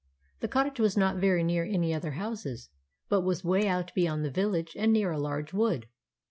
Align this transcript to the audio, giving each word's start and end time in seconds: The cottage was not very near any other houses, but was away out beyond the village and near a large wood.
The 0.39 0.47
cottage 0.47 0.79
was 0.79 0.97
not 0.97 1.17
very 1.17 1.43
near 1.43 1.63
any 1.63 1.93
other 1.93 2.13
houses, 2.13 2.69
but 3.07 3.21
was 3.21 3.43
away 3.45 3.67
out 3.67 3.93
beyond 3.93 4.25
the 4.25 4.31
village 4.31 4.75
and 4.75 4.91
near 4.91 5.11
a 5.11 5.19
large 5.19 5.53
wood. 5.53 5.85